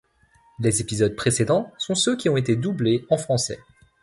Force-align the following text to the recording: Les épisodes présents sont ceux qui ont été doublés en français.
Les 0.59 0.81
épisodes 0.81 1.15
présents 1.15 1.71
sont 1.77 1.93
ceux 1.93 2.17
qui 2.17 2.27
ont 2.27 2.35
été 2.35 2.55
doublés 2.55 3.05
en 3.11 3.19
français. 3.19 3.59